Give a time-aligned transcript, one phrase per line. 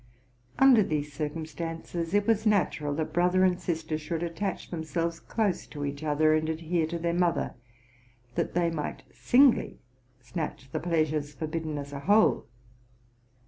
[0.57, 5.85] Under these circumstances it was natural that brother and sister should attach themselves close to
[5.85, 7.53] each other, and ad here to their mother,
[8.33, 9.77] that they might singly
[10.19, 12.47] snatch the pleas ures forbidden as a whole.